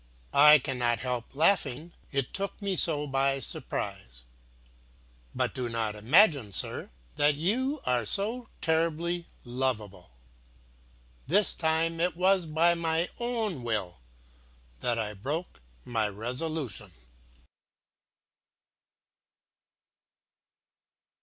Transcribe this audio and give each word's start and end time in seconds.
I 0.33 0.57
cannot 0.57 1.01
help 1.01 1.35
laughing, 1.35 1.91
it 2.11 2.33
took 2.33 2.59
me 2.59 2.75
so 2.75 3.05
by 3.05 3.39
surprise. 3.39 4.23
But 5.35 5.53
do 5.53 5.69
not 5.69 5.95
imagine, 5.95 6.53
sir, 6.53 6.89
that 7.17 7.35
you 7.35 7.79
are 7.85 8.03
so 8.07 8.49
terribly 8.61 9.27
lovable 9.45 10.09
this 11.27 11.53
time 11.53 11.99
it 11.99 12.17
was 12.17 12.47
by 12.47 12.73
my 12.73 13.09
own 13.19 13.61
will 13.61 13.99
that 14.79 14.97
I 14.97 15.13
broke 15.13 15.61
my 15.85 16.07
resolution." 16.09 16.91